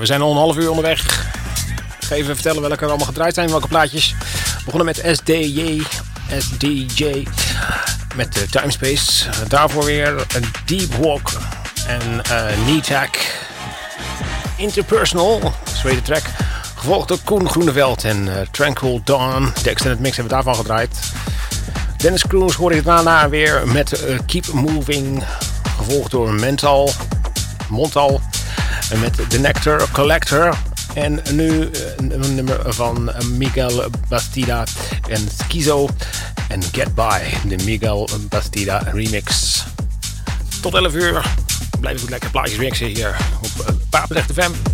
[0.00, 1.00] We zijn al een half uur onderweg.
[2.00, 4.14] Ik ga even vertellen welke er allemaal gedraaid zijn, welke plaatjes.
[4.58, 5.82] We begonnen met SDJ,
[6.38, 7.26] SDJ
[8.16, 9.24] met de Timespace.
[9.48, 11.30] Daarvoor weer een Deep Walk
[11.86, 13.16] en uh, Neatak.
[14.56, 16.22] Interpersonal, tweede track.
[16.74, 19.52] Gevolgd door Koen Groeneveld en uh, Tranquil Dawn.
[19.62, 20.98] De extended mix hebben we daarvan gedraaid.
[21.96, 25.24] Dennis Kroes hoorde ik daarna weer met Keep Moving.
[25.76, 26.90] Gevolgd door Mental,
[27.68, 28.20] Montal.
[29.00, 30.56] Met The Nectar Collector.
[30.94, 34.64] En nu een nummer van Miguel Bastida
[35.08, 35.88] en Skizo.
[36.48, 39.62] En Get By, de Miguel Bastida remix.
[40.60, 41.24] Tot 11 uur.
[41.80, 44.73] Blijf goed lekker plaatjes mixen hier op Papendrecht FM.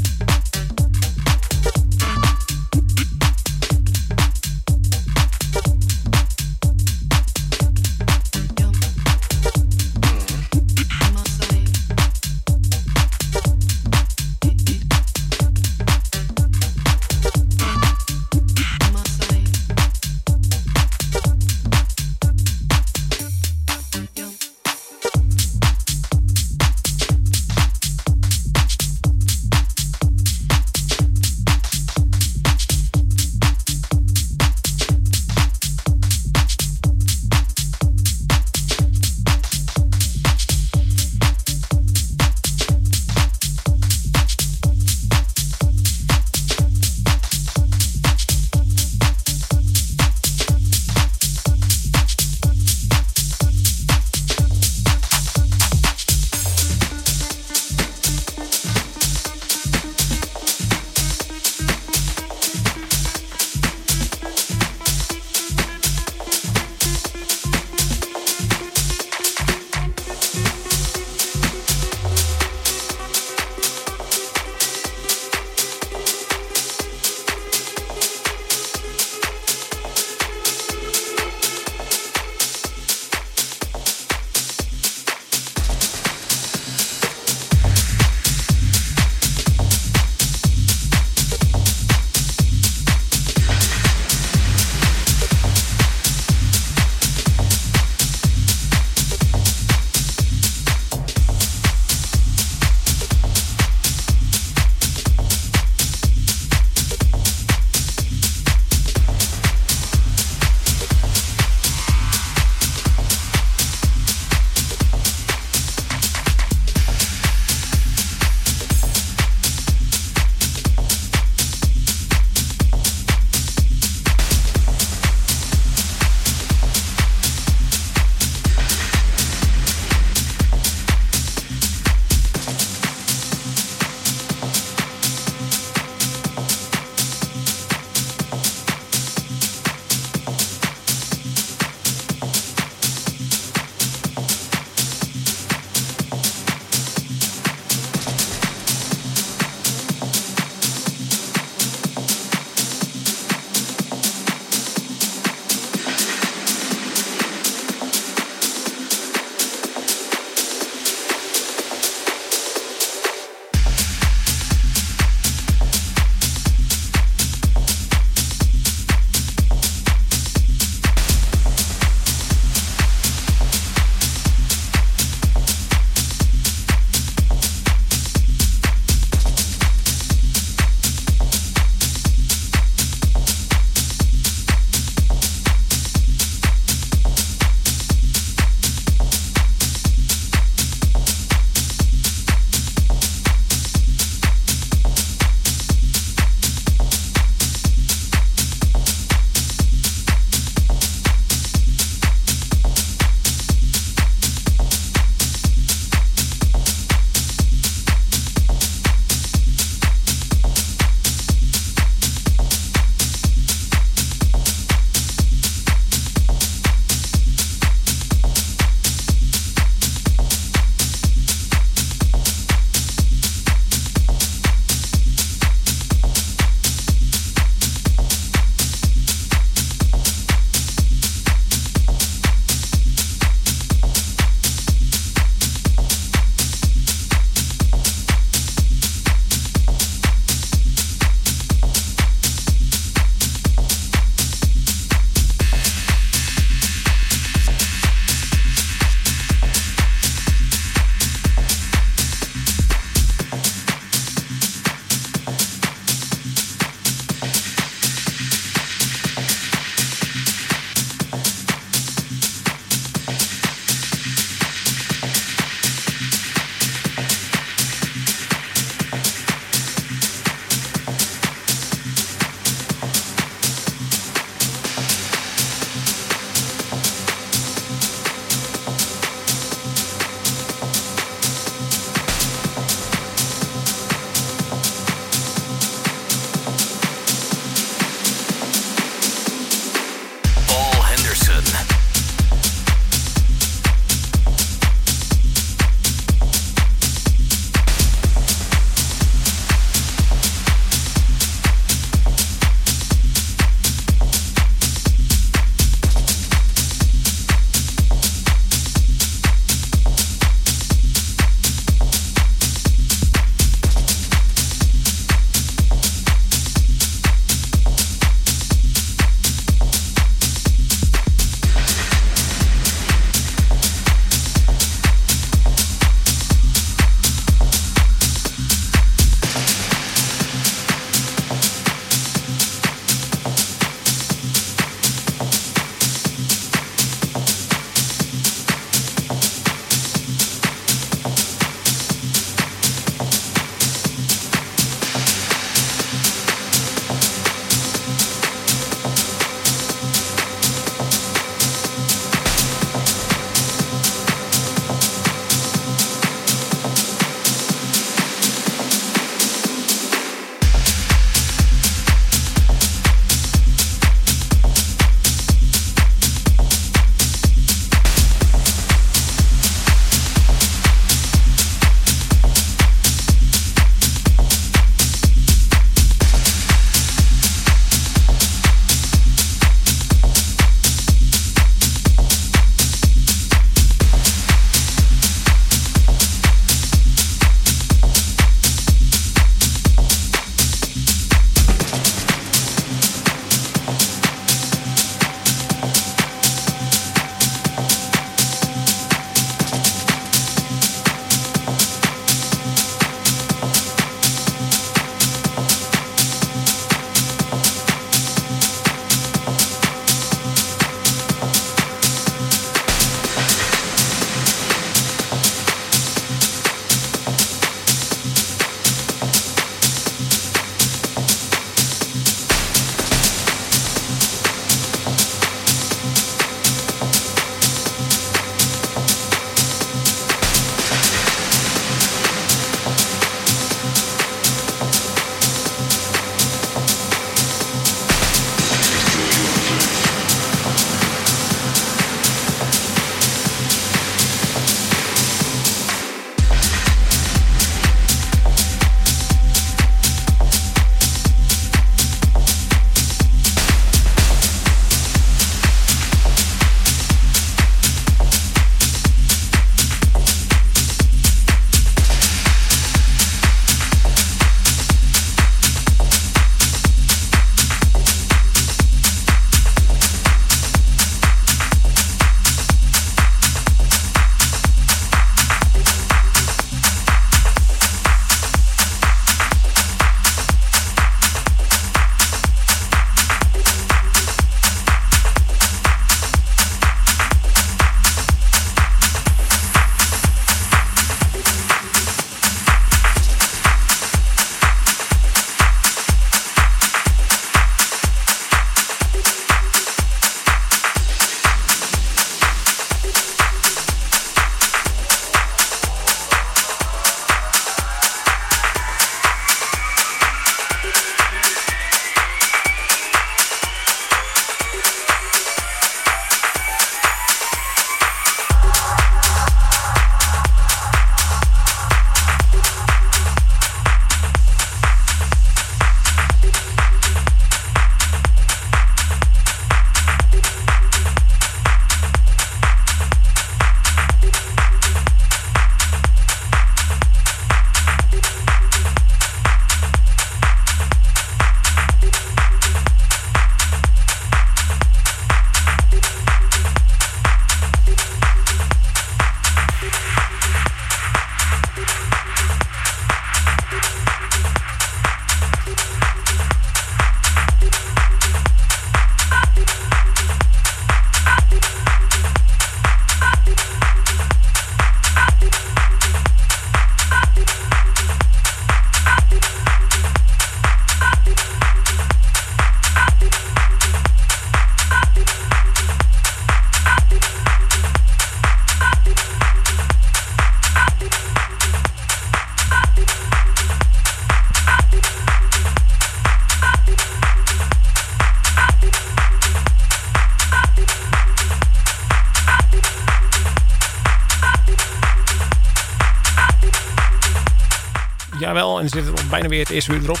[598.62, 600.00] En zit bijna weer het eerste uur erop.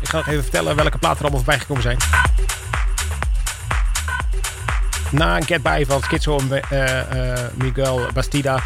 [0.00, 1.98] Ik ga nog even vertellen welke platen er allemaal voorbij gekomen zijn.
[5.10, 8.62] Na een Get By van Schizo en uh, uh, Miguel Bastida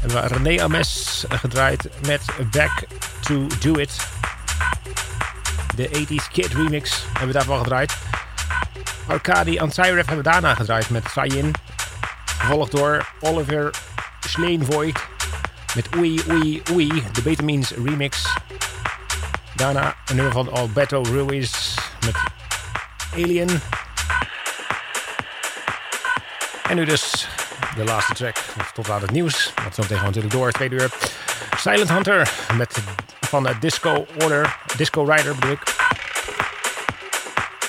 [0.00, 2.86] hebben we René Ames gedraaid met Back
[3.20, 3.96] to Do It.
[5.74, 7.96] De 80s Kid remix hebben we daarvan gedraaid.
[9.06, 11.52] Arcadi Ansiref hebben we daarna gedraaid met Sayin.
[12.38, 13.70] Gevolgd door Oliver
[14.20, 15.14] Schleenvoigt
[15.76, 18.26] met Oei Oei Oei, de Betamines remix.
[19.54, 22.16] Daarna een nummer van Alberto Ruiz met
[23.12, 23.60] Alien.
[26.68, 27.28] En nu dus
[27.76, 28.36] de laatste track,
[28.74, 29.52] tot aan het nieuws.
[29.64, 30.90] Dat zo meteen natuurlijk door, tweede uur.
[31.58, 32.78] Silent Hunter met
[33.20, 35.74] van Disco Order, Disco Rider bedoel ik.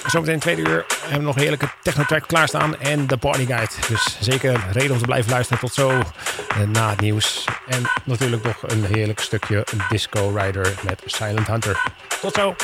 [0.06, 3.72] Zometeen tweede uur hebben nog een heerlijke techno-track klaarstaan en de Party Guide.
[3.88, 7.46] Dus zeker reden om te blijven luisteren tot zo eh, na het nieuws.
[7.68, 11.82] En natuurlijk nog een heerlijk stukje Disco Rider met Silent Hunter.
[12.22, 12.56] Tot zo!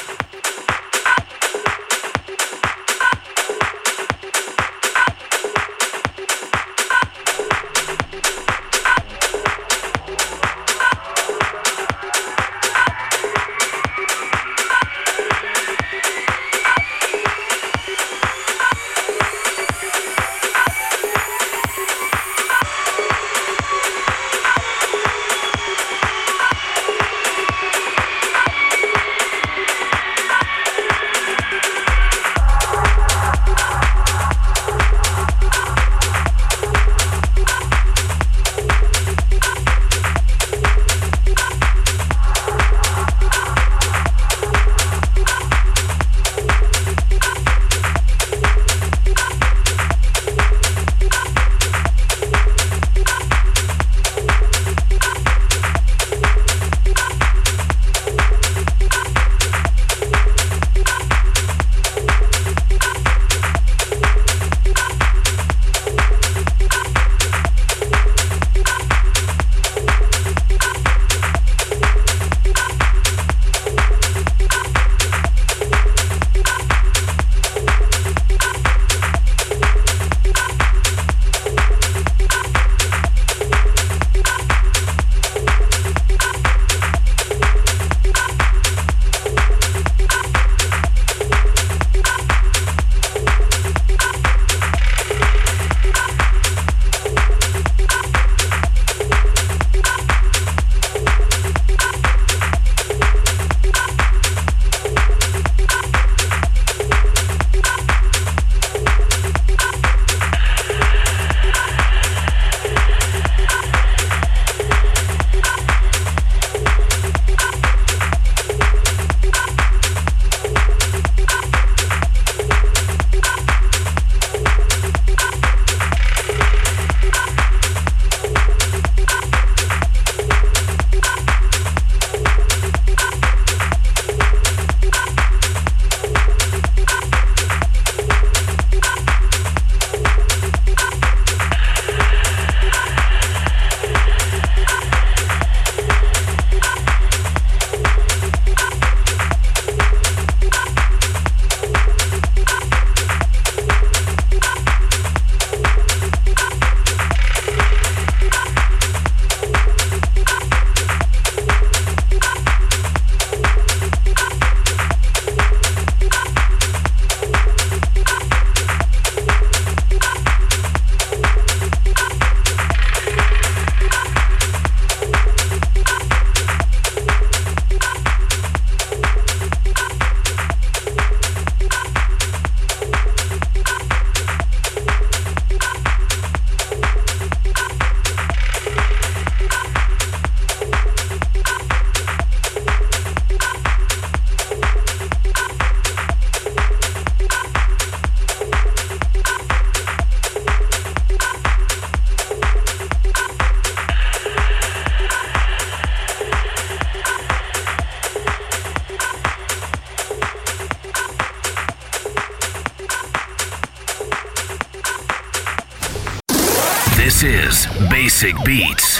[217.89, 218.97] Basic Beats.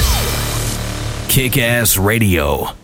[1.28, 2.83] Kick Ass Radio.